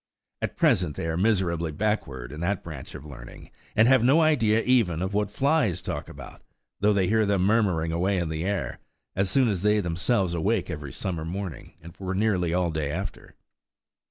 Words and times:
At 0.41 0.57
present 0.57 0.95
they 0.95 1.05
are 1.05 1.15
miserably 1.15 1.71
backward 1.71 2.31
in 2.31 2.39
that 2.39 2.63
branch 2.63 2.95
of 2.95 3.05
learning, 3.05 3.51
and 3.75 3.87
have 3.87 4.01
no 4.03 4.21
idea 4.21 4.63
even 4.63 4.99
of 4.99 5.13
what 5.13 5.29
flies 5.29 5.79
talk 5.79 6.09
about, 6.09 6.41
though 6.79 6.91
they 6.91 7.05
hear 7.05 7.23
them 7.23 7.43
murmuring 7.43 7.91
away 7.91 8.17
in 8.17 8.29
the 8.29 8.43
air, 8.43 8.79
as 9.15 9.29
soon 9.29 9.47
as 9.47 9.61
they 9.61 9.79
themselves 9.79 10.33
awake 10.33 10.71
every 10.71 10.91
summer 10.91 11.23
morning, 11.23 11.73
and 11.83 11.95
for 11.95 12.15
nearly 12.15 12.51
all 12.51 12.71
day 12.71 12.89
after. 12.89 13.35